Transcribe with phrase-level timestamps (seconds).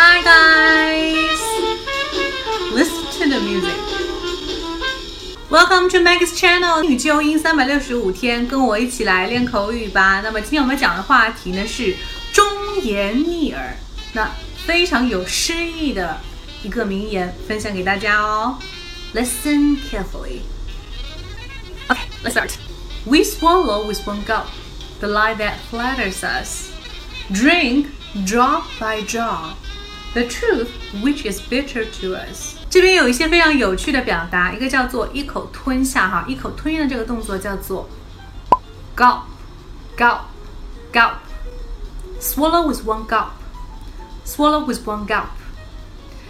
[0.00, 1.40] Hi guys,
[2.72, 3.76] listen to the music.
[5.50, 10.20] Welcome to Meg's channel，英语纠音三百六十五天，跟我一起来练口语吧。
[10.20, 11.96] 那么今天我们讲的话题呢是
[12.32, 12.44] 忠
[12.82, 13.76] 言逆耳，
[14.12, 14.30] 那
[14.64, 16.20] 非常有诗意的
[16.62, 18.58] 一个名言，分享给大家哦。
[19.14, 20.42] Listen carefully.
[21.88, 22.52] Okay, let's start.
[23.04, 24.46] We swallow with one gulp
[25.00, 26.68] the lie that flatters us.
[27.32, 27.86] Drink
[28.24, 29.56] drop by drop
[30.14, 30.68] the truth
[31.02, 32.54] which is bitter to us。
[32.70, 37.88] 这边有一些非常有趣的表达，一个叫做一口吞下哈，一口吞咽的这个动作叫做
[38.96, 39.22] gulp
[39.96, 40.20] gulp
[40.92, 43.30] gulp。Swallow with one gulp.
[44.26, 45.28] Swallow with one gulp.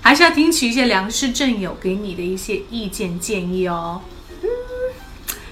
[0.00, 4.02] 还是要听取一些良师正友给你的一些意见建议哦。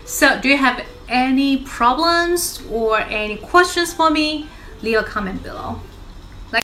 [0.05, 4.47] So, do you have any problems or any questions for me?
[4.83, 5.79] Leave a comment below.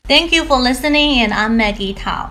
[0.07, 2.31] Thank you for listening, and I'm Maggie Tao.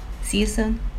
[0.45, 0.90] soon。